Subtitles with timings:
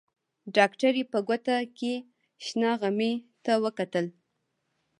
[0.55, 1.93] ډاکټرې په ګوته کې
[2.45, 3.13] شنه غمي
[3.45, 4.05] ته وکتل.